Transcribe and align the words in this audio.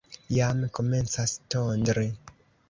Jam 0.35 0.57
komencas 0.77 1.35
tondri. 1.57 2.09